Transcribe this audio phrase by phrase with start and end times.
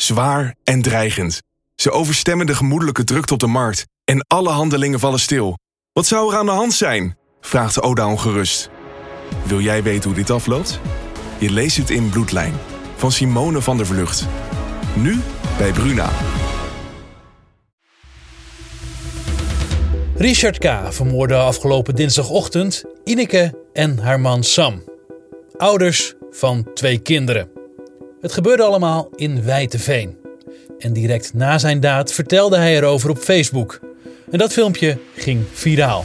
[0.00, 1.42] Zwaar en dreigend.
[1.74, 3.86] Ze overstemmen de gemoedelijke drukte op de markt.
[4.04, 5.58] En alle handelingen vallen stil.
[5.92, 7.16] Wat zou er aan de hand zijn?
[7.40, 8.70] vraagt Oda ongerust.
[9.44, 10.80] Wil jij weten hoe dit afloopt?
[11.38, 12.54] Je leest het in Bloedlijn
[12.96, 14.26] van Simone van der Vlucht.
[14.96, 15.20] Nu
[15.58, 16.10] bij Bruna.
[20.14, 20.92] Richard K.
[20.92, 24.82] vermoorde afgelopen dinsdagochtend Ineke en haar man Sam.
[25.56, 27.57] Ouders van twee kinderen.
[28.20, 30.16] Het gebeurde allemaal in Wijteveen.
[30.78, 33.80] En direct na zijn daad vertelde hij erover op Facebook.
[34.30, 36.04] En dat filmpje ging viraal.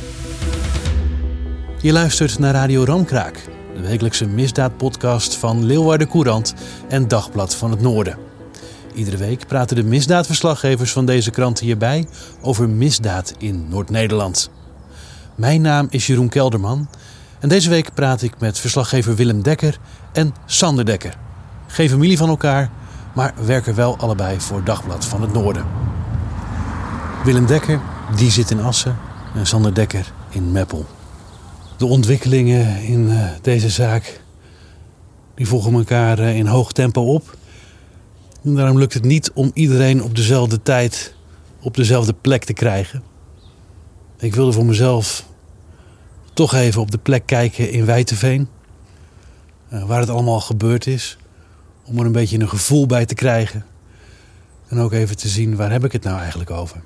[1.82, 6.54] Je luistert naar Radio Ramkraak, de wekelijkse misdaadpodcast van Leeuwarden Courant
[6.90, 8.18] en Dagblad van het Noorden.
[8.96, 12.08] Iedere week praten de misdaadverslaggevers van deze krant hierbij
[12.42, 14.50] over misdaad in Noord-Nederland.
[15.36, 16.90] Mijn naam is Jeroen Kelderman
[17.40, 19.80] en deze week praat ik met verslaggever Willem Dekker
[20.12, 21.24] en Sander Dekker.
[21.74, 22.70] Geen familie van elkaar,
[23.16, 25.66] maar werken wel allebei voor Dagblad van het Noorden.
[27.24, 27.82] Willem Dekker,
[28.16, 28.98] die zit in Assen
[29.36, 30.86] en Sander Dekker in Meppel.
[31.78, 34.22] De ontwikkelingen in uh, deze zaak
[35.36, 37.38] die volgen elkaar uh, in hoog tempo op.
[38.42, 41.16] Daarom lukt het niet om iedereen op dezelfde tijd
[41.62, 43.04] op dezelfde plek te krijgen.
[44.18, 45.26] Ik wilde voor mezelf
[46.34, 48.48] toch even op de plek kijken in Wijteveen.
[49.74, 51.18] Uh, waar het allemaal gebeurd is.
[51.86, 53.66] Om er een beetje een gevoel bij te krijgen.
[54.68, 56.82] En ook even te zien waar heb ik het nou eigenlijk over.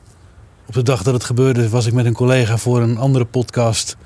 [0.67, 3.97] Op de dag dat het gebeurde was ik met een collega voor een andere podcast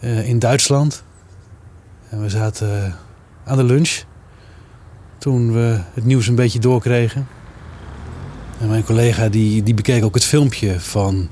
[0.00, 1.04] uh, in Duitsland.
[2.08, 2.94] En we zaten uh,
[3.44, 4.02] aan de lunch.
[5.18, 7.26] Toen we het nieuws een beetje doorkregen.
[8.60, 11.28] En mijn collega die, die bekeek ook het filmpje van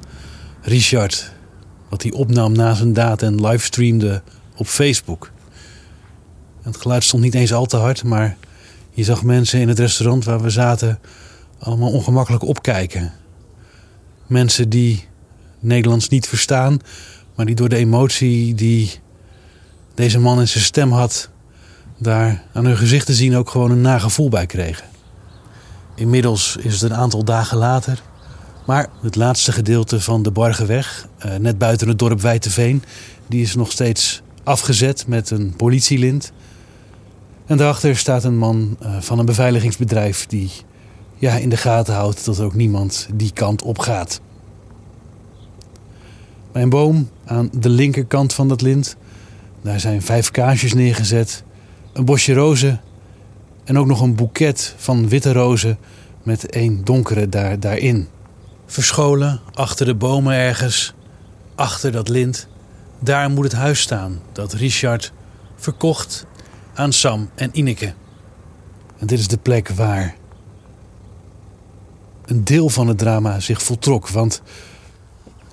[0.62, 1.32] Richard.
[1.88, 4.22] Wat hij opnam na zijn daad en livestreamde
[4.56, 5.30] op Facebook.
[6.62, 8.36] En het geluid stond niet eens al te hard, maar
[8.96, 10.98] je zag mensen in het restaurant waar we zaten
[11.58, 13.12] allemaal ongemakkelijk opkijken.
[14.26, 15.04] Mensen die
[15.58, 16.78] Nederlands niet verstaan,
[17.34, 19.00] maar die door de emotie die
[19.94, 21.30] deze man in zijn stem had,
[21.98, 24.86] daar aan hun gezicht te zien ook gewoon een nagevoel bij kregen.
[25.94, 28.02] Inmiddels is het een aantal dagen later.
[28.66, 31.08] Maar het laatste gedeelte van de Bargeweg,
[31.38, 32.82] net buiten het dorp Wijteveen,
[33.26, 36.32] die is nog steeds afgezet met een politielint.
[37.46, 40.50] En daarachter staat een man van een beveiligingsbedrijf die
[41.18, 44.20] ja, in de gaten houdt dat ook niemand die kant op gaat.
[46.52, 48.96] Bij een boom aan de linkerkant van dat lint,
[49.62, 51.44] daar zijn vijf kaarsjes neergezet,
[51.92, 52.80] een bosje rozen
[53.64, 55.78] en ook nog een boeket van witte rozen
[56.22, 58.08] met één donkere daar, daarin.
[58.66, 60.94] Verscholen achter de bomen ergens,
[61.54, 62.48] achter dat lint,
[62.98, 65.12] daar moet het huis staan dat Richard
[65.56, 66.26] verkocht
[66.76, 67.94] aan Sam en Ineke.
[68.98, 70.14] En dit is de plek waar
[72.24, 74.08] een deel van het drama zich voltrok.
[74.08, 74.42] Want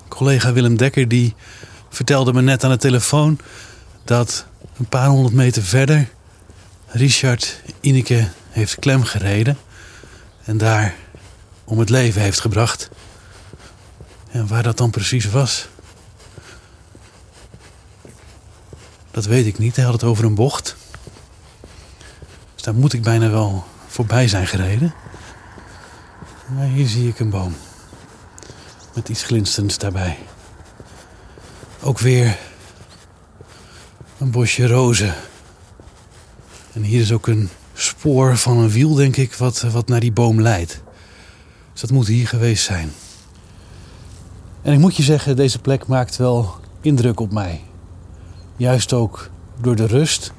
[0.07, 1.35] collega Willem Dekker die
[1.89, 3.39] vertelde me net aan de telefoon
[4.03, 4.45] dat
[4.77, 6.09] een paar honderd meter verder
[6.87, 9.57] Richard Ineke heeft klem gereden
[10.43, 10.95] en daar
[11.63, 12.89] om het leven heeft gebracht.
[14.31, 15.67] En waar dat dan precies was,
[19.11, 19.75] dat weet ik niet.
[19.75, 20.75] Hij had het over een bocht.
[22.63, 24.93] Daar moet ik bijna wel voorbij zijn gereden.
[26.55, 27.55] Maar hier zie ik een boom.
[28.95, 30.17] Met iets glinsterends daarbij.
[31.81, 32.37] Ook weer
[34.17, 35.13] een bosje rozen.
[36.73, 40.11] En hier is ook een spoor van een wiel, denk ik, wat, wat naar die
[40.11, 40.81] boom leidt.
[41.71, 42.91] Dus dat moet hier geweest zijn.
[44.61, 47.61] En ik moet je zeggen, deze plek maakt wel indruk op mij.
[48.57, 49.29] Juist ook
[49.61, 50.31] door de rust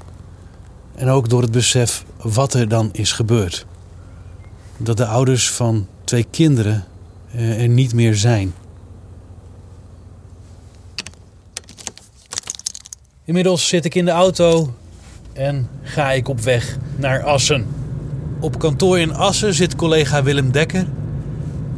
[0.94, 3.66] en ook door het besef wat er dan is gebeurd.
[4.76, 6.84] Dat de ouders van twee kinderen
[7.32, 8.54] er niet meer zijn.
[13.24, 14.74] Inmiddels zit ik in de auto
[15.32, 17.66] en ga ik op weg naar Assen.
[18.40, 20.86] Op kantoor in Assen zit collega Willem Dekker.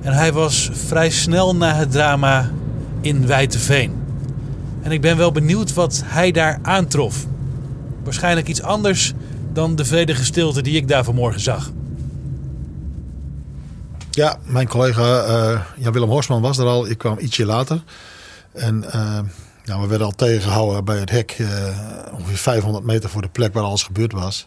[0.01, 2.51] En hij was vrij snel na het drama
[3.01, 3.93] in Wijteveen.
[4.83, 7.27] En ik ben wel benieuwd wat hij daar aantrof.
[8.05, 9.13] Waarschijnlijk iets anders
[9.57, 11.71] dan de vredige stilte die ik daar vanmorgen zag.
[14.11, 16.89] Ja, mijn collega uh, Jan-Willem Horsman was er al.
[16.89, 17.83] Ik kwam ietsje later.
[18.53, 19.19] En uh,
[19.65, 21.37] ja, we werden al tegengehouden bij het hek.
[21.39, 21.49] Uh,
[22.13, 24.45] ongeveer 500 meter voor de plek waar alles gebeurd was.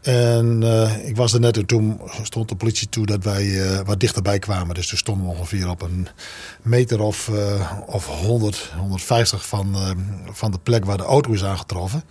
[0.00, 3.80] En uh, ik was er net en toen stond de politie toe dat wij uh,
[3.80, 4.74] wat dichterbij kwamen.
[4.74, 6.08] Dus toen stonden we ongeveer op een
[6.62, 9.76] meter of, uh, of 100, 150 van,
[10.30, 12.04] van de plek waar de auto is aangetroffen.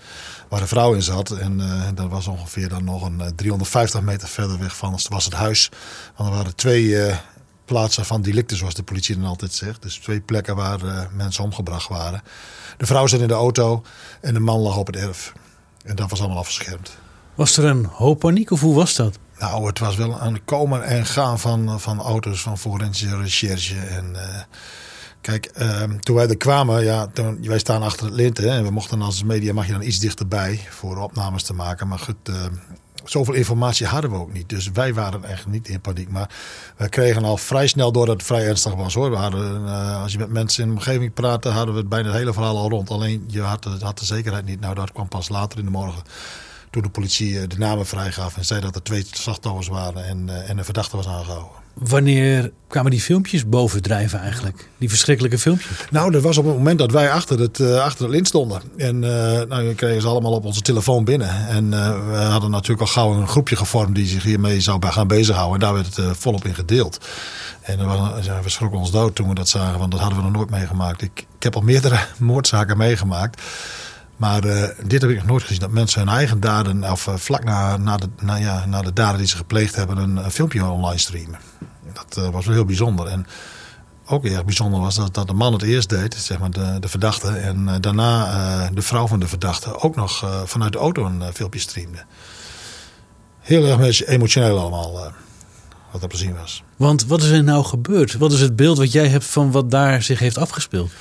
[0.50, 1.32] Waar de vrouw in zat.
[1.32, 1.62] En
[1.96, 5.70] dat was ongeveer dan nog een 350 meter verder weg van was het huis.
[6.16, 7.14] Want er waren twee
[7.66, 9.82] plaatsen van delicten, zoals de politie dan altijd zegt.
[9.82, 12.22] Dus twee plekken waar mensen omgebracht waren.
[12.78, 13.84] De vrouw zat in de auto
[14.22, 15.34] en de man lag op het erf.
[15.84, 16.98] En dat was allemaal afgeschermd.
[17.36, 19.18] Was er een hoop paniek of hoe was dat?
[19.40, 23.76] Nou, het was wel een komen en gaan van, van auto's, van forensische recherche.
[23.76, 24.22] En uh,
[25.22, 27.08] kijk, uh, toen wij er kwamen, ja,
[27.42, 28.38] wij staan achter het lint.
[28.38, 31.88] Hè, en we mochten als media, mag je dan iets dichterbij voor opnames te maken.
[31.88, 32.36] Maar goed, uh,
[33.04, 34.50] zoveel informatie hadden we ook niet.
[34.50, 36.10] Dus wij waren echt niet in paniek.
[36.10, 36.30] Maar
[36.78, 39.10] we kregen al vrij snel door dat het vrij ernstig was hoor.
[39.10, 39.66] We hadden,
[40.02, 42.58] als je met mensen in de omgeving praatte, hadden we het bijna het hele verhaal
[42.58, 42.90] al rond.
[42.90, 44.60] Alleen je had, had de zekerheid niet.
[44.60, 46.04] Nou, dat kwam pas later in de morgen
[46.76, 50.30] toen de politie eh, de namen vrijgaf en zei dat er twee slachtoffers waren en,
[50.30, 51.64] eh, en een verdachte was aangehouden.
[51.74, 54.70] Wanneer kwamen die filmpjes bovendrijven eigenlijk?
[54.78, 55.78] Die verschrikkelijke filmpjes?
[55.92, 58.62] Nou, dat was op het moment dat wij achter het, uh, achter het lint stonden.
[58.78, 59.10] En uh,
[59.42, 61.48] nou, we kregen ze allemaal op onze telefoon binnen.
[61.48, 65.08] En uh, we hadden natuurlijk al gauw een groepje gevormd die zich hiermee zou gaan
[65.08, 65.54] bezighouden.
[65.54, 67.06] En daar werd het volop in gedeeld.
[67.62, 67.78] En
[68.44, 71.02] we schrokken ons dood toen we dat zagen, want dat hadden we nog nooit meegemaakt.
[71.02, 73.42] Ik, ik heb al meerdere moordzaken meegemaakt.
[74.18, 75.60] Maar uh, dit heb ik nog nooit gezien.
[75.60, 78.94] Dat mensen hun eigen daden, of uh, vlak na, na, de, na, ja, na de
[78.94, 81.40] daden die ze gepleegd hebben, een, een filmpje online streamen.
[81.94, 83.08] Dat was wel heel bijzonder.
[83.08, 83.26] En
[84.06, 86.88] ook erg bijzonder was dat, dat de man het eerst deed, zeg maar de, de
[86.88, 87.28] verdachte.
[87.28, 92.04] En daarna de vrouw van de verdachte ook nog vanuit de auto een filmpje streamde.
[93.40, 95.14] Heel erg emotioneel allemaal
[95.92, 96.64] wat er te zien was.
[96.76, 98.18] Want wat is er nou gebeurd?
[98.18, 100.92] Wat is het beeld wat jij hebt van wat daar zich heeft afgespeeld?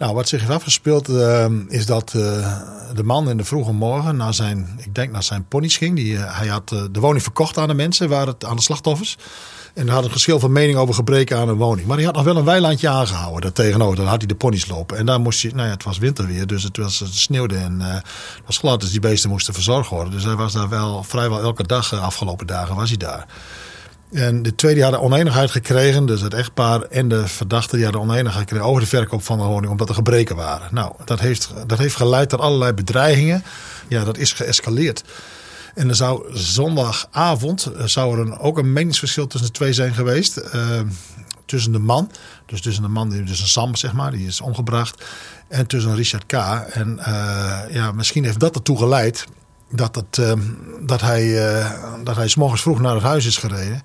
[0.00, 2.22] Nou, wat zich heeft afgespeeld uh, is dat uh,
[2.94, 5.96] de man in de vroege morgen naar zijn, ik denk naar zijn ponies ging.
[5.96, 9.18] Die, uh, hij had de woning verkocht aan de mensen, waar het, aan de slachtoffers.
[9.74, 11.86] En hij had een geschil van mening over gebreken aan een woning.
[11.86, 13.96] Maar hij had nog wel een weilandje aangehouden daar tegenover.
[13.96, 14.96] Dan had hij de ponies lopen.
[14.96, 17.80] En daar moest hij, nou ja, het was winterweer, dus het, was, het sneeuwde en
[17.80, 18.02] het
[18.46, 18.80] was glad.
[18.80, 20.12] Dus die beesten moesten verzorgd worden.
[20.12, 23.26] Dus hij was daar wel vrijwel elke dag, afgelopen dagen, was hij daar.
[24.12, 26.06] En de twee die hadden oneenigheid gekregen.
[26.06, 29.44] Dus het echtpaar en de verdachte die hadden oneenigheid gekregen over de verkoop van de
[29.44, 29.72] woning.
[29.72, 30.68] Omdat er gebreken waren.
[30.74, 33.44] Nou, dat heeft, dat heeft geleid tot allerlei bedreigingen.
[33.88, 35.04] Ja, dat is geëscaleerd.
[35.74, 40.40] En er zou zondagavond eh, zou er ook een meningsverschil tussen de twee zijn geweest.
[40.54, 40.80] Uh,
[41.46, 42.10] tussen de man,
[42.46, 45.04] dus tussen de man, die, dus een Sam zeg maar, die is omgebracht.
[45.48, 46.32] En tussen Richard K.
[46.72, 49.26] En uh, ja, misschien heeft dat ertoe geleid
[49.70, 50.32] dat, het, uh,
[50.80, 51.72] dat hij, uh,
[52.04, 53.82] dat hij s morgens vroeg naar het huis is gereden.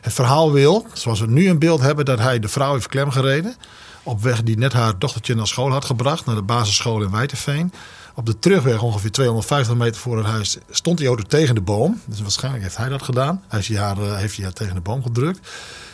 [0.00, 3.10] Het verhaal wil, zoals we nu een beeld hebben, dat hij de vrouw heeft klem
[3.10, 3.56] gereden.
[4.02, 7.72] Op weg die net haar dochtertje naar school had gebracht, naar de basisschool in Wijterveen.
[8.14, 12.00] Op de terugweg, ongeveer 250 meter voor het huis, stond die auto tegen de boom.
[12.04, 13.42] Dus waarschijnlijk heeft hij dat gedaan.
[13.48, 15.48] Hij heeft haar, uh, heeft hij haar tegen de boom gedrukt.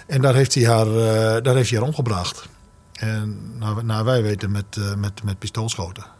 [0.06, 0.86] En daar heeft hij haar,
[1.42, 2.48] daar heeft hij haar omgebracht.
[2.92, 6.17] En naar, naar wij weten met, met, met pistoolschoten.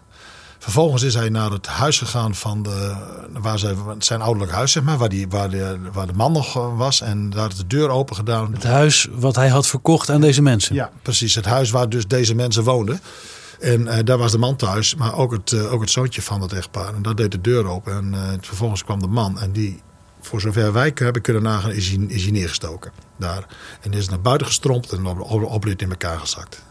[0.69, 2.95] Vervolgens is hij naar het huis gegaan van de,
[3.33, 6.57] waar ze, zijn ouderlijk huis, zeg maar, waar, die, waar, de, waar de man nog
[6.57, 7.01] eh, was.
[7.01, 8.53] En daar de deur open gedaan.
[8.53, 10.75] Het huis wat hij had verkocht aan deze mensen?
[10.75, 11.35] Ja, precies.
[11.35, 13.01] Het huis waar dus deze mensen woonden.
[13.61, 16.41] En uh, daar was de man thuis, maar ook het, uh, ook het zoontje van
[16.41, 16.95] het echtpaar.
[16.95, 17.93] En daar deed de deur open.
[17.93, 19.41] En uh, vervolgens kwam de man.
[19.41, 19.83] En die,
[20.21, 22.93] voor zover wij hebben kunnen nagaan, is hij, is hij neergestoken.
[23.17, 23.47] Daar.
[23.81, 26.63] En is naar buiten gestrompt en oprit in elkaar gezakt.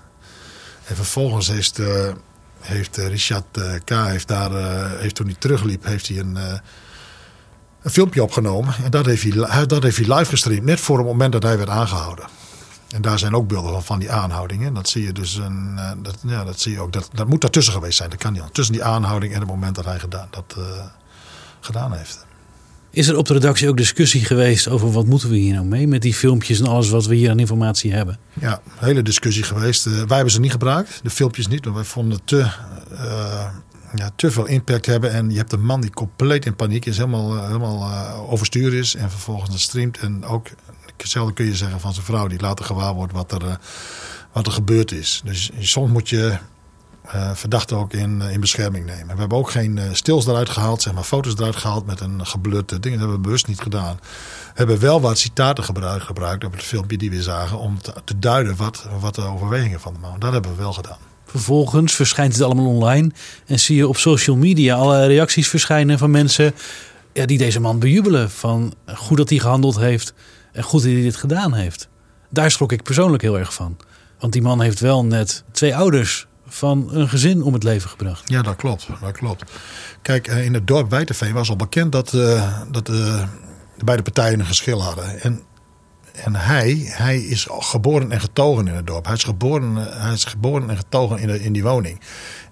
[0.86, 1.72] En vervolgens is
[2.60, 3.90] heeft eh, Richard eh, K.
[3.90, 6.36] Heeft daar, eh, heeft toen hij terugliep, heeft hij een,
[7.82, 8.76] een filmpje opgenomen.
[8.84, 11.58] En dat heeft, hij, dat heeft hij live gestreamd, net voor het moment dat hij
[11.58, 12.26] werd aangehouden.
[12.90, 14.74] En daar zijn ook beelden van, van die aanhoudingen.
[14.74, 16.94] Dat zie je dus een, dat, ja, dat zie je ook.
[16.94, 18.10] Dat, dat moet daartussen geweest zijn.
[18.10, 18.44] Dat kan niet.
[18.52, 20.56] Tussen die aanhouding en het moment dat hij gedaan, dat
[21.60, 22.27] gedaan heeft.
[22.98, 25.88] Is er op de redactie ook discussie geweest over wat moeten we hier nou mee
[25.88, 28.20] met die filmpjes en alles wat we hier aan informatie hebben?
[28.34, 29.86] Ja, hele discussie geweest.
[29.86, 32.38] Uh, wij hebben ze niet gebruikt, de filmpjes niet, want wij vonden het te,
[32.92, 33.46] uh,
[33.96, 35.12] ja, te veel impact hebben.
[35.12, 38.96] En je hebt een man die compleet in paniek is, helemaal, uh, helemaal overstuur is
[38.96, 39.98] en vervolgens streamt.
[39.98, 40.48] En ook
[40.98, 43.60] hetzelfde kun je zeggen van zijn vrouw die later gewaar wordt wat er,
[44.32, 45.22] wat er gebeurd is.
[45.26, 46.38] Dus soms moet je
[47.16, 49.14] uh, verdachten ook in, uh, in bescherming nemen.
[49.14, 52.26] We hebben ook geen uh, stils eruit gehaald, zeg maar foto's eruit gehaald met een
[52.26, 52.94] geblutte ding.
[52.94, 54.00] Dat hebben we bewust niet gedaan.
[54.02, 57.94] We hebben wel wat citaten gebruikt, gebruikt op het filmpje die we zagen om te,
[58.04, 60.20] te, duiden wat, wat de overwegingen van de man.
[60.20, 60.98] Dat hebben we wel gedaan.
[61.26, 63.12] Vervolgens verschijnt het allemaal online
[63.46, 66.54] en zie je op social media alle reacties verschijnen van mensen
[67.14, 68.32] ja, die deze man bejubelen.
[68.32, 70.14] Van goed dat hij gehandeld heeft
[70.52, 71.88] en goed dat hij dit gedaan heeft.
[72.30, 73.78] Daar schrok ik persoonlijk heel erg van.
[74.20, 78.30] Want die man heeft wel net twee ouders van een gezin om het leven gebracht.
[78.30, 78.88] Ja, dat klopt.
[79.02, 79.52] Dat klopt.
[80.02, 83.24] Kijk, in het dorp Wijtenveen was al bekend dat, uh, dat de
[83.84, 85.22] beide partijen een geschil hadden.
[85.22, 85.42] En
[86.24, 89.06] en hij, hij is geboren en getogen in het dorp.
[89.06, 92.00] Hij is geboren, hij is geboren en getogen in, de, in die woning.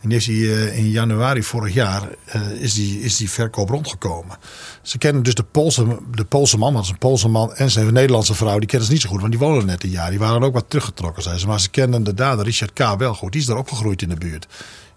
[0.05, 4.37] En uh, in januari vorig jaar uh, is, die, is die verkoop rondgekomen.
[4.81, 8.33] Ze kennen dus de Poolse, de Poolse man, want een Poolse man en zijn Nederlandse
[8.33, 8.59] vrouw.
[8.59, 10.09] Die kennen ze niet zo goed, want die wonen net een jaar.
[10.09, 11.47] Die waren ook wat teruggetrokken, zijn ze.
[11.47, 12.97] Maar ze kennen de dader, Richard K.
[12.97, 13.31] wel goed.
[13.31, 14.47] Die is daar opgegroeid in de buurt.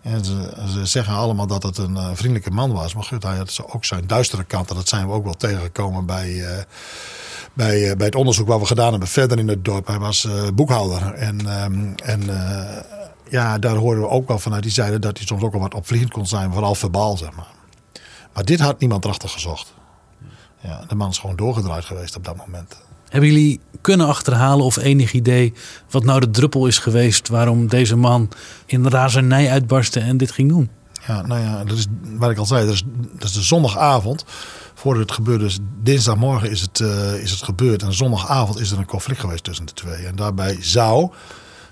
[0.03, 2.95] En ze, ze, zeggen allemaal dat het een uh, vriendelijke man was.
[2.95, 4.71] Maar goed, hij had ook zijn duistere kant.
[4.71, 6.45] En dat zijn we ook wel tegengekomen bij,
[7.53, 9.87] bij, bij het onderzoek wat we gedaan hebben verder in het dorp.
[9.87, 11.13] Hij was boekhouder.
[11.13, 12.23] En, um, en
[13.31, 14.63] ja, daar hoorden we ook wel vanuit.
[14.63, 16.53] Die zeiden dat hij soms ook wel wat opvliegend kon zijn.
[16.53, 17.57] Vooral verbaal, zeg maar.
[18.35, 19.75] Maar dit had niemand erachter gezocht.
[20.63, 22.77] Ja, de man is gewoon doorgedraaid geweest op dat moment.
[23.09, 25.53] Hebben jullie kunnen achterhalen of enig idee
[25.91, 28.29] wat nou de druppel is geweest waarom deze man
[28.67, 30.71] in razernij uitbarstte en dit ging doen?
[31.07, 32.83] Ja, nou ja, dat is wat ik al zei, dat is,
[33.13, 34.25] dat is de zondagavond.
[34.75, 37.83] Voordat het gebeurde, dus dinsdagmorgen is het, uh, is het gebeurd.
[37.83, 40.07] En zondagavond is er een conflict geweest tussen de twee.
[40.07, 41.13] En daarbij zou,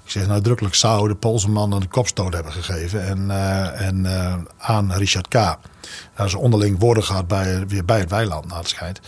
[0.06, 3.06] ik zeg nadrukkelijk zou, de Poolse man een kopstoot hebben gegeven.
[3.06, 5.32] En, uh, en uh, aan Richard K.
[5.32, 9.00] Daar is onderling woorden gehad bij, weer bij het weiland, naar het.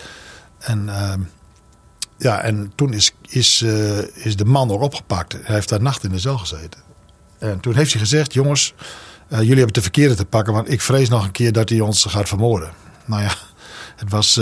[0.59, 1.21] En ehm,
[2.17, 5.33] ja, en toen is, is, uh, is de man ook opgepakt.
[5.33, 6.81] Hij heeft daar nacht in de cel gezeten.
[7.39, 8.75] En toen heeft hij gezegd: Jongens,
[9.29, 12.05] jullie hebben de verkeerde te pakken, want ik vrees nog een keer dat hij ons
[12.05, 12.71] gaat vermoorden.
[13.05, 13.33] Nou ja,
[13.97, 14.37] het was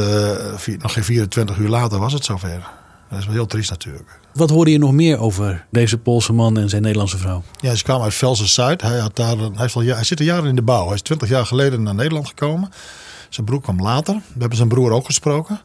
[0.78, 2.68] nog geen 24 uur later was het zover.
[3.10, 4.20] Dat is wel heel triest natuurlijk.
[4.32, 7.42] Wat hoorde je nog meer over deze Poolse man en zijn Nederlandse vrouw?
[7.60, 8.82] Ja, ze kwamen uit Velsen Zuid.
[8.82, 10.84] Hij, had daar, hij, heeft al, hij zit al jaren in de bouw.
[10.84, 12.70] Hij is 20 jaar geleden naar Nederland gekomen.
[13.28, 14.14] Zijn broer kwam later.
[14.14, 15.60] We hebben zijn broer ook gesproken.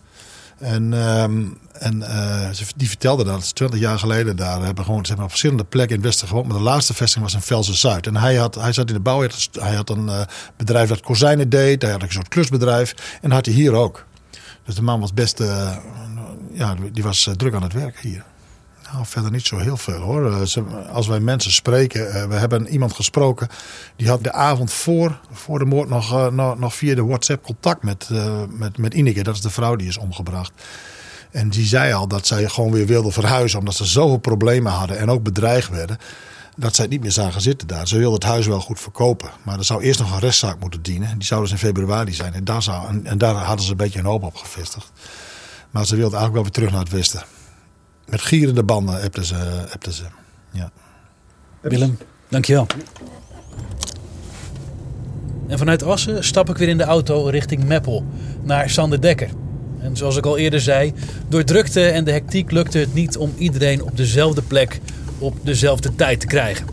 [0.58, 5.16] En, um, en uh, die vertelde dat ze 20 jaar geleden daar hebben gewoon zeg
[5.16, 6.48] maar, op verschillende plekken in het Westen gewoond.
[6.48, 8.08] Maar de laatste vestiging was in Velsen Zuid.
[8.08, 9.28] En hij, had, hij zat in de bouw.
[9.52, 10.22] Hij had een uh,
[10.58, 11.82] bedrijf dat kozijnen deed.
[11.82, 13.18] Hij had een soort klusbedrijf.
[13.22, 14.06] En had hij hier ook.
[14.66, 15.40] Dus de man was best.
[15.40, 15.78] Uh,
[16.54, 18.24] ja, die was druk aan het werk hier.
[18.92, 20.48] Nou, verder niet zo heel veel hoor.
[20.92, 23.48] Als wij mensen spreken, we hebben iemand gesproken.
[23.96, 28.10] Die had de avond voor, voor de moord nog, nog, via de WhatsApp contact met,
[28.50, 29.24] met, met Ineke.
[29.24, 30.52] Dat is de vrouw die is omgebracht.
[31.32, 33.60] En die zei al dat zij gewoon weer wilde verhuizen.
[33.60, 35.98] Omdat ze zoveel problemen hadden en ook bedreigd werden.
[36.56, 37.88] Dat zij niet meer zagen zitten daar.
[37.88, 39.30] Ze wilde het huis wel goed verkopen.
[39.44, 41.18] Maar er zou eerst nog een rechtszaak moeten dienen.
[41.18, 42.34] Die zou dus in februari zijn.
[42.34, 44.92] En daar, zou, en, en daar hadden ze een beetje een hoop op gevestigd.
[45.72, 47.24] Maar ze wilde eigenlijk wel weer terug naar het westen.
[48.10, 49.36] Met gierende banden hebben ze.
[49.70, 50.04] Hebben ze
[50.52, 50.72] ja.
[51.62, 51.98] Willem,
[52.30, 52.68] dankjewel.
[55.48, 58.06] En vanuit Assen stap ik weer in de auto richting Meppel
[58.44, 59.30] naar Sander Dekker.
[59.80, 60.94] En zoals ik al eerder zei,
[61.28, 64.80] door drukte en de hectiek lukte het niet om iedereen op dezelfde plek
[65.18, 66.68] op dezelfde tijd te krijgen.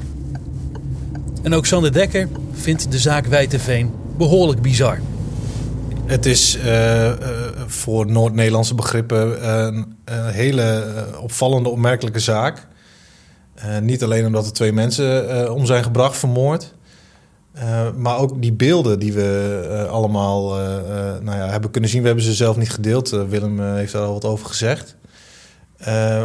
[1.42, 5.00] En ook Sander Dekker vindt de zaak Wijteveen behoorlijk bizar.
[6.06, 7.12] Het is uh, uh,
[7.68, 10.84] voor Noord-Nederlandse begrippen een, een, hele
[11.20, 12.66] opvallende, opmerkelijke zaak.
[13.80, 16.74] niet alleen omdat er twee mensen om zijn gebracht, vermoord.
[17.96, 20.54] Maar ook die beelden die we allemaal
[21.20, 22.00] nou ja, hebben kunnen zien.
[22.00, 23.08] We hebben ze zelf niet gedeeld.
[23.08, 24.96] Willem heeft daar al wat over gezegd.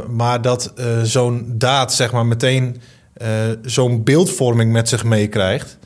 [0.09, 0.73] maar dat
[1.03, 2.81] zo'n daad zeg maar meteen
[3.62, 5.77] zo'n beeldvorming met zich meekrijgt.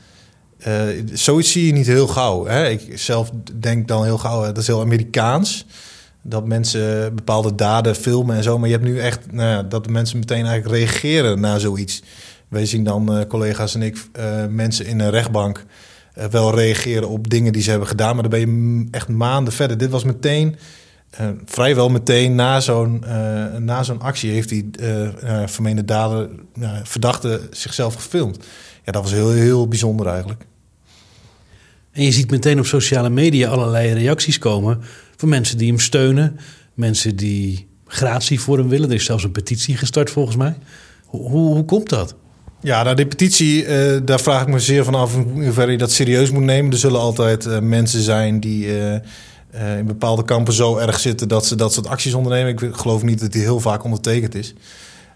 [1.12, 2.46] Zoiets zie je niet heel gauw.
[2.46, 2.68] Hè?
[2.68, 5.66] Ik zelf denk dan heel gauw, dat is heel Amerikaans.
[6.22, 8.58] Dat mensen bepaalde daden filmen en zo.
[8.58, 12.02] Maar je hebt nu echt nou dat mensen meteen eigenlijk reageren naar zoiets.
[12.48, 15.64] Wij zien dan, uh, collega's en ik, uh, mensen in een rechtbank
[16.18, 18.14] uh, wel reageren op dingen die ze hebben gedaan.
[18.14, 19.78] Maar dan ben je echt maanden verder.
[19.78, 20.56] Dit was meteen,
[21.44, 23.04] vrijwel meteen na zo'n
[23.58, 24.70] na zo'n actie heeft die
[25.46, 26.28] vermeende dader,
[26.82, 28.38] verdachte zichzelf gefilmd.
[28.88, 30.46] Ja, dat was heel, heel bijzonder eigenlijk.
[31.92, 34.80] En je ziet meteen op sociale media allerlei reacties komen
[35.16, 36.38] van mensen die hem steunen.
[36.74, 38.88] Mensen die gratie voor hem willen.
[38.88, 40.58] Er is zelfs een petitie gestart volgens mij.
[41.04, 42.14] Hoe, hoe, hoe komt dat?
[42.60, 45.78] Ja, nou, die petitie, uh, daar vraag ik me zeer van af in hoeverre je
[45.78, 46.72] dat serieus moet nemen.
[46.72, 48.94] Er zullen altijd uh, mensen zijn die uh,
[49.78, 52.68] in bepaalde kampen zo erg zitten dat ze dat soort acties ondernemen.
[52.68, 54.54] Ik geloof niet dat die heel vaak ondertekend is.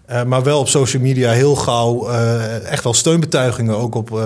[0.07, 2.09] Maar wel op social media heel gauw
[2.65, 3.77] echt wel steunbetuigingen.
[3.77, 4.21] Ook op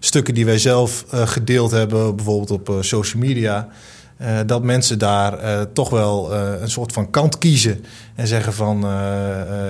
[0.00, 3.68] stukken die wij zelf gedeeld hebben, bijvoorbeeld op social media.
[4.46, 7.84] Dat mensen daar toch wel een soort van kant kiezen.
[8.14, 8.80] En zeggen van,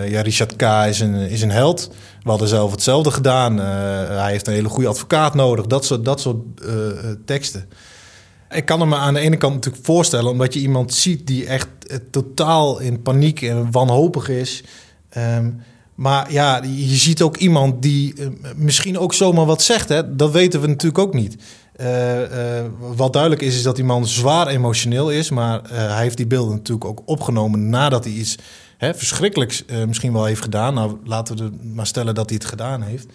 [0.08, 0.62] ja, Richard K.
[0.88, 1.90] is een, is een held.
[2.22, 3.56] We hadden zelf hetzelfde gedaan.
[3.58, 5.66] hij heeft een hele goede advocaat nodig.
[5.66, 6.38] Dat soort, dat soort
[7.24, 7.68] teksten.
[8.50, 10.30] Ik kan me aan de ene kant natuurlijk voorstellen...
[10.30, 11.68] omdat je iemand ziet die echt
[12.10, 14.64] totaal in paniek en wanhopig is...
[15.12, 15.50] Ehm,
[15.94, 18.26] maar ja, je ziet ook iemand die eh,
[18.56, 19.88] misschien ook zomaar wat zegt.
[19.88, 20.16] Hè?
[20.16, 21.36] Dat weten we natuurlijk ook niet.
[21.72, 25.30] Eh, eh, wat duidelijk is, is dat die man zwaar emotioneel is.
[25.30, 28.36] Maar hij heeft die beelden natuurlijk ook opgenomen nadat hij iets
[28.78, 30.74] hè, verschrikkelijks misschien wel heeft gedaan.
[30.74, 33.06] Nou, laten we maar stellen dat hij het gedaan heeft.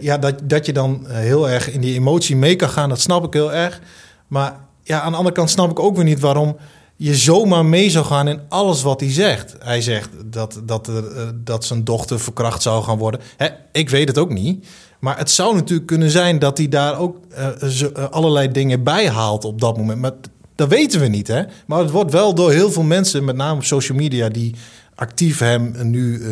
[0.00, 3.24] ja, dat, dat je dan heel erg in die emotie mee kan gaan, dat snap
[3.24, 3.80] ik heel erg.
[4.26, 6.56] Maar ja, aan de andere kant snap ik ook weer niet waarom
[7.00, 9.56] je zomaar mee zou gaan in alles wat hij zegt.
[9.58, 10.94] Hij zegt dat, dat, eh,
[11.34, 13.20] dat zijn dochter verkracht zou gaan worden.
[13.36, 14.66] Hè, ik weet het ook niet.
[14.98, 19.44] Maar het zou natuurlijk kunnen zijn dat hij daar ook uh, allerlei dingen bij haalt
[19.44, 20.00] op dat moment.
[20.00, 20.12] Maar
[20.54, 21.28] dat weten we niet.
[21.28, 21.42] Hè?
[21.66, 24.54] Maar het wordt wel door heel veel mensen, met name op social media, die
[24.94, 26.22] actief hem nu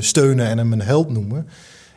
[0.00, 1.46] steunen en hem een held noemen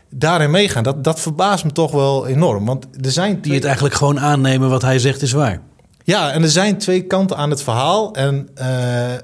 [0.10, 0.84] daarin meegaan.
[0.84, 2.66] Dat, dat verbaast me toch wel enorm.
[2.66, 5.62] Want er zijn die het eigenlijk gewoon aannemen wat hij zegt is waar.
[6.06, 8.14] Ja, en er zijn twee kanten aan het verhaal.
[8.14, 8.66] En uh,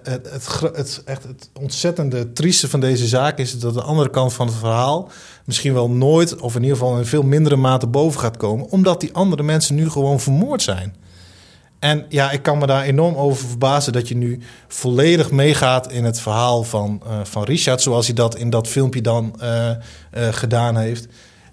[0.03, 0.29] het,
[0.75, 4.55] het, echt het ontzettende trieste van deze zaak is dat de andere kant van het
[4.55, 5.09] verhaal
[5.45, 9.01] misschien wel nooit, of in ieder geval in veel mindere mate boven gaat komen, omdat
[9.01, 10.95] die andere mensen nu gewoon vermoord zijn.
[11.79, 16.03] En ja, ik kan me daar enorm over verbazen dat je nu volledig meegaat in
[16.03, 19.69] het verhaal van, uh, van Richard, zoals hij dat in dat filmpje dan uh,
[20.31, 21.07] gedaan heeft.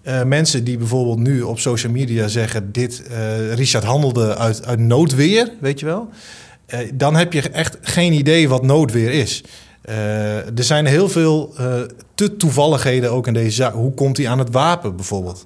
[0.06, 5.52] Uh, mensen die bijvoorbeeld nu op social media zeggen: dit uh, Richard handelde uit, noodweer,
[5.60, 6.08] weet je wel.
[6.68, 9.44] Uh, dan heb je echt geen idee wat noodweer is.
[9.84, 11.54] er zijn heel veel
[12.14, 13.72] te toevalligheden ook in deze zaak.
[13.72, 15.44] Hoe komt hij aan het wapen bijvoorbeeld?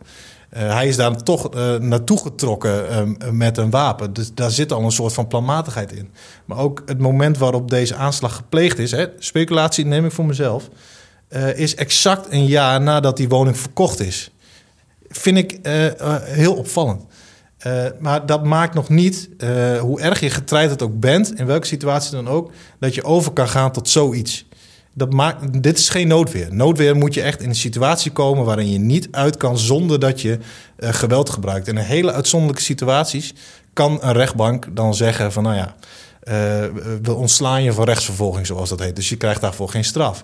[0.51, 4.13] hij is daar toch naartoe getrokken met een wapen.
[4.13, 6.11] Dus daar zit al een soort van planmatigheid in.
[6.45, 10.69] Maar ook het moment waarop deze aanslag gepleegd is, hè, speculatie neem ik voor mezelf,
[11.55, 14.31] is exact een jaar nadat die woning verkocht is
[15.11, 17.05] vind ik uh, uh, heel opvallend.
[17.67, 19.29] Uh, maar dat maakt nog niet,
[19.81, 23.49] hoe erg je getreid ook bent, in welke situatie dan ook, dat je over kan
[23.49, 24.49] gaan tot zoiets.
[24.95, 26.55] Dat maakt, dit is geen noodweer.
[26.55, 30.21] Noodweer moet je echt in een situatie komen waarin je niet uit kan zonder dat
[30.21, 30.39] je
[30.79, 31.69] geweld gebruikt.
[31.69, 33.35] In een hele uitzonderlijke situaties
[33.73, 35.75] kan een rechtbank dan zeggen van nou ja,
[37.03, 38.97] we ontslaan je van rechtsvervolging zoals dat heet.
[38.97, 40.23] Dus je krijgt daarvoor geen straf.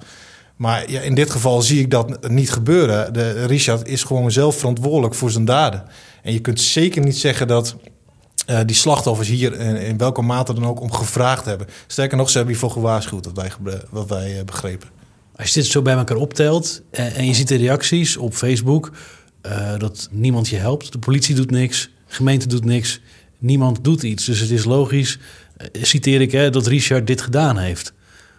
[0.57, 3.13] Maar ja, in dit geval zie ik dat niet gebeuren.
[3.13, 5.85] De, Richard is gewoon zelf verantwoordelijk voor zijn daden.
[6.23, 7.77] En je kunt zeker niet zeggen dat
[8.51, 11.67] uh, die slachtoffers hier in, welke mate dan ook om gevraagd hebben.
[11.87, 14.89] Sterker nog, ze hebben hiervoor gewaarschuwd, wat wij, wat wij uh, begrepen.
[15.37, 18.93] Als je dit zo bij elkaar optelt en, en je ziet de reacties op Facebook...
[19.79, 23.01] Dat niemand je helpt, de politie doet niks, de gemeente doet niks...
[23.39, 24.25] niemand doet iets.
[24.25, 25.19] Dus het is logisch,
[25.73, 27.93] citeer ik, hè, dat Richard dit gedaan heeft.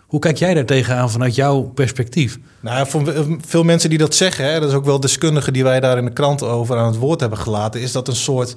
[0.08, 2.39] Hoe kijk jij daar tegenaan vanuit jouw perspectief?
[2.60, 5.80] Nou, voor veel mensen die dat zeggen, hè, dat is ook wel deskundigen die wij
[5.80, 8.56] daar in de krant over aan het woord hebben gelaten, is dat een soort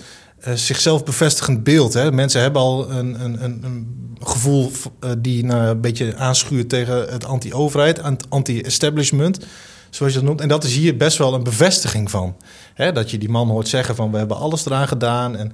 [0.49, 1.93] uh, zichzelf bevestigend beeld.
[1.93, 2.13] Hè?
[2.13, 4.71] Mensen hebben al een, een, een gevoel
[5.05, 9.47] uh, die nou, een beetje aanschuurt tegen het anti-overheid, anti-establishment,
[9.91, 10.41] zoals je dat noemt.
[10.41, 12.37] En dat is hier best wel een bevestiging van.
[12.75, 12.93] Hè?
[12.93, 15.53] Dat je die man hoort zeggen van we hebben alles eraan gedaan en,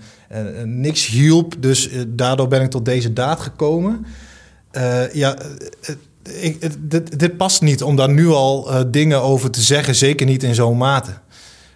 [0.81, 4.07] niks hielp, dus uh, daardoor ben ik tot deze daad gekomen.
[4.77, 5.37] Uh, ja,
[6.41, 6.71] ik,
[7.19, 10.55] dit, past niet om daar nu al uh, dingen over te zeggen, zeker niet in
[10.55, 11.11] zo'n mate.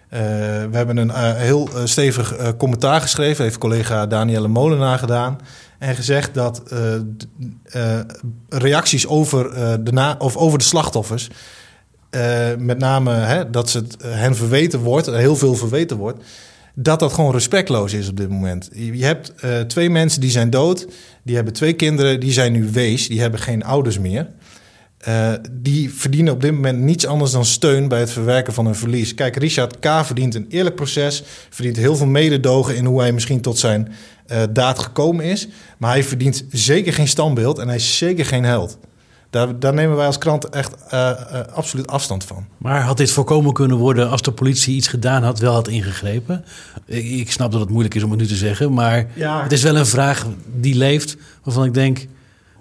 [0.09, 5.39] we hebben een heel stevig commentaar geschreven, heeft collega Danielle Molenaar gedaan.
[5.79, 6.61] En gezegd dat
[8.49, 11.29] reacties over, de na, of over de slachtoffers,
[12.57, 16.23] met name hè, dat ze het, hen verweten wordt, heel veel verweten wordt,
[16.75, 18.69] dat dat gewoon respectloos is op dit moment.
[18.73, 20.87] Je hebt uh, twee mensen die zijn dood,
[21.23, 24.27] die hebben twee kinderen, die zijn nu wees, die hebben geen ouders meer.
[25.07, 28.75] Uh, die verdienen op dit moment niets anders dan steun bij het verwerken van hun
[28.75, 29.13] verlies.
[29.13, 30.05] Kijk, Richard K.
[30.05, 33.91] verdient een eerlijk proces, verdient heel veel mededogen in hoe hij misschien tot zijn
[34.31, 35.47] uh, daad gekomen is.
[35.77, 38.77] Maar hij verdient zeker geen standbeeld en hij is zeker geen held.
[39.31, 42.45] Daar, daar, nemen wij als krant echt uh, uh, absoluut afstand van.
[42.57, 46.45] Maar had dit voorkomen kunnen worden als de politie iets gedaan had, wel had ingegrepen?
[46.85, 49.43] Ik, ik snap dat het moeilijk is om het nu te zeggen, maar ja.
[49.43, 52.07] het is wel een vraag die leeft waarvan ik denk.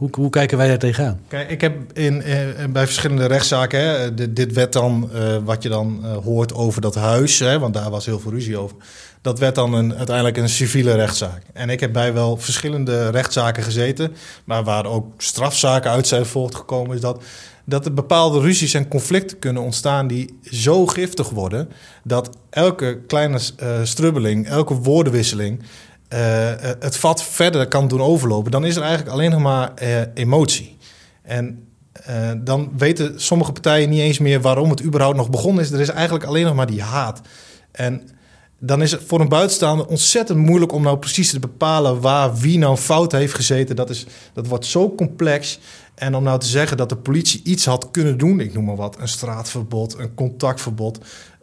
[0.01, 1.21] Hoe, hoe kijken wij daar tegenaan?
[1.29, 5.69] Kijk, ik heb in, in bij verschillende rechtszaken, hè, dit, werd dan uh, wat je
[5.69, 8.77] dan hoort over dat huis, hè, want daar was heel veel ruzie over.
[9.23, 11.43] Dat werd dan een, uiteindelijk een civiele rechtszaak.
[11.53, 14.13] En ik heb bij wel verschillende rechtszaken gezeten,
[14.45, 17.23] maar waar ook strafzaken uit zijn voortgekomen, is dat,
[17.65, 21.69] dat er bepaalde ruzies en conflicten kunnen ontstaan die zo giftig worden
[22.05, 23.39] dat elke kleine
[23.83, 25.63] strubbeling, elke woordenwisseling
[26.79, 28.51] het vat verder kan doen overlopen.
[28.51, 30.77] Dan is er eigenlijk alleen nog maar uh, emotie.
[31.23, 31.65] En
[32.39, 35.71] dan weten sommige partijen niet eens meer waarom het überhaupt nog begonnen is.
[35.71, 37.21] Er is eigenlijk alleen nog maar die haat.
[37.73, 38.09] En
[38.59, 42.59] dan is het voor een buitenstaander ontzettend moeilijk om nou precies te bepalen waar wie
[42.59, 43.77] nou fout heeft gezeten.
[43.77, 45.59] Dat, is, dat wordt zo complex.
[45.95, 48.77] En om nou te zeggen dat de politie iets had kunnen doen, ik noem maar
[48.77, 50.99] wat, een straatverbod, een contactverbod,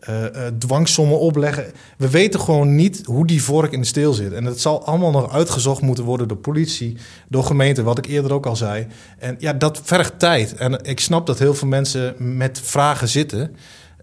[0.09, 1.65] uh, uh, dwangsommen opleggen.
[1.97, 4.33] We weten gewoon niet hoe die vork in de steel zit.
[4.33, 6.97] En het zal allemaal nog uitgezocht moeten worden door politie,
[7.29, 8.87] door gemeenten, wat ik eerder ook al zei.
[9.19, 10.53] En ja, dat vergt tijd.
[10.55, 13.55] En ik snap dat heel veel mensen met vragen zitten.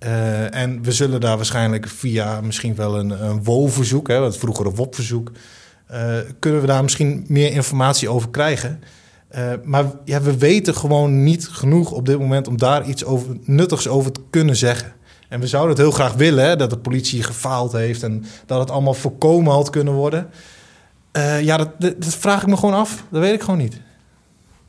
[0.04, 5.32] Uh, en we zullen daar waarschijnlijk via misschien wel een, een WO-verzoek, het vroegere WOP-verzoek,
[6.38, 8.80] kunnen we daar misschien meer informatie over krijgen.
[9.64, 13.88] Maar ja, we weten gewoon niet genoeg op dit moment om daar iets over, nuttigs
[13.88, 14.92] over te kunnen zeggen.
[15.34, 18.58] En we zouden het heel graag willen, hè, dat de politie gefaald heeft en dat
[18.58, 20.30] het allemaal voorkomen had kunnen worden.
[21.12, 23.04] Uh, ja, dat, dat, vraag ik me gewoon af.
[23.10, 23.80] Dat weet ik gewoon niet.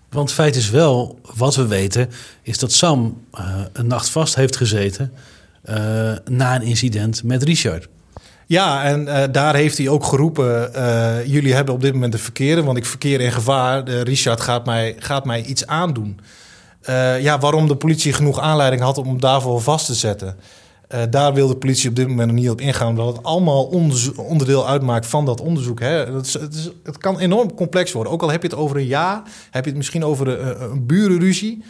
[0.09, 2.09] Want feit is wel, wat we weten,
[2.41, 5.11] is dat Sam uh, een nacht vast heeft gezeten
[6.25, 7.87] na een incident met Richard.
[8.45, 12.17] Ja, en uh, daar heeft hij ook geroepen: uh, jullie hebben op dit moment de
[12.17, 13.89] verkeerde, want ik verkeer in gevaar.
[13.89, 16.19] Uh, Richard gaat mij, gaat mij iets aandoen.
[17.19, 20.37] Ja, waarom de politie genoeg aanleiding had om daarvoor vast te zetten.
[21.09, 23.63] daar wil de politie op dit moment nog niet op ingaan, omdat het allemaal
[24.15, 25.79] onderdeel uitmaakt van dat onderzoek.
[25.79, 26.13] Hè.
[26.13, 28.13] Het, is, het, kan enorm complex worden.
[28.13, 29.21] Ook al heb je het over een jaar,
[29.51, 30.27] heb je het misschien over
[30.61, 31.63] een, burenruzie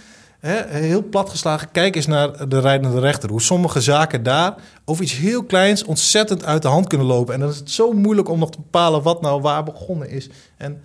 [0.67, 3.29] heel plat geslagen, kijk eens naar de rijdende rechter.
[3.29, 7.33] Hoe sommige zaken daar over iets heel kleins ontzettend uit de hand kunnen lopen.
[7.33, 10.29] En dan is het zo moeilijk om nog te bepalen wat nou waar begonnen is.
[10.57, 10.81] En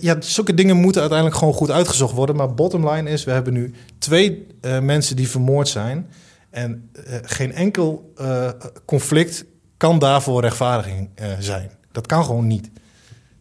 [0.00, 2.36] ja, zulke dingen moeten uiteindelijk gewoon goed uitgezocht worden.
[2.36, 6.06] Maar bottom line is, we hebben nu twee uh, mensen die vermoord zijn.
[6.50, 8.48] En uh, geen enkel uh,
[8.84, 9.44] conflict
[9.76, 11.70] kan daarvoor rechtvaardiging zijn.
[11.92, 12.70] Dat kan gewoon niet.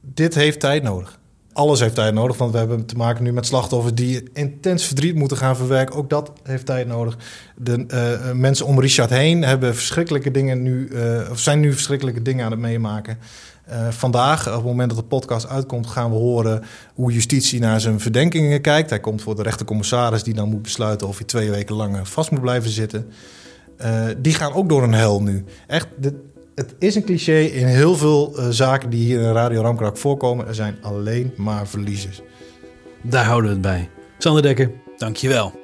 [0.01, 1.19] Dit heeft tijd nodig
[1.53, 5.15] alles heeft tijd nodig, want we hebben te maken nu met slachtoffers die intens verdriet
[5.15, 5.95] moeten gaan verwerken.
[5.95, 7.17] Ook dat heeft tijd nodig.
[7.55, 10.89] De mensen om Richard heen hebben verschrikkelijke dingen nu,
[11.31, 13.17] of zijn nu verschrikkelijke dingen aan het meemaken.
[13.69, 17.81] Uh, vandaag, op het moment dat de podcast uitkomt, gaan we horen hoe justitie naar
[17.81, 18.89] zijn verdenkingen kijkt.
[18.89, 22.31] Hij komt voor de rechtercommissaris die dan moet besluiten of hij twee weken lang vast
[22.31, 23.07] moet blijven zitten.
[24.17, 25.43] die gaan ook door een hel nu.
[25.67, 25.87] Echt,
[26.57, 30.47] het is een cliché in heel veel uh, zaken die hier in Radio Ramkrak voorkomen.
[30.47, 32.21] Er zijn alleen maar verliezers.
[33.01, 33.89] Daar houden we het bij.
[34.17, 35.59] Sander Dekker, dankjewel.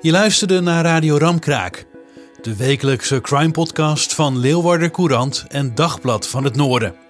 [0.00, 1.86] Je luisterde naar Radio Ramkraak,
[2.42, 7.05] de wekelijkse crime podcast van Leeuwarder Courant en Dagblad van het Noorden.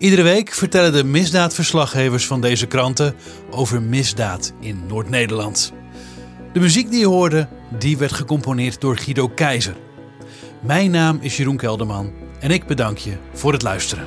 [0.00, 3.14] Iedere week vertellen de misdaadverslaggevers van deze kranten
[3.50, 5.72] over misdaad in Noord-Nederland.
[6.52, 9.76] De muziek die je hoorde, die werd gecomponeerd door Guido Keizer.
[10.60, 14.06] Mijn naam is Jeroen Kelderman en ik bedank je voor het luisteren.